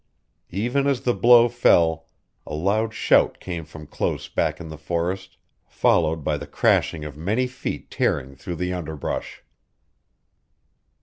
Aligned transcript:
Even 0.49 0.87
as 0.87 1.01
the 1.01 1.13
blow 1.13 1.47
fell, 1.47 2.07
a 2.47 2.55
loud 2.55 2.91
shout 2.91 3.39
came 3.39 3.65
from 3.65 3.85
close 3.85 4.27
back 4.27 4.59
in 4.59 4.69
the 4.69 4.77
forest, 4.79 5.37
followed 5.67 6.23
by 6.23 6.37
the 6.37 6.47
crashing 6.47 7.05
of 7.05 7.15
many 7.15 7.45
feet 7.45 7.91
tearing 7.91 8.33
through 8.33 8.55
the 8.55 8.73
underbrush. 8.73 9.43